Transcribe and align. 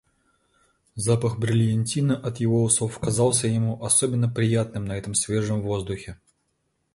Запах 0.95 1.37
брильянтина 1.37 2.17
от 2.17 2.37
его 2.39 2.63
усов 2.63 2.97
казался 2.97 3.45
ему 3.45 3.83
особенно 3.85 4.27
приятным 4.27 4.83
на 4.85 4.97
этом 4.97 5.13
свежем 5.13 5.61
воздухе. 5.61 6.17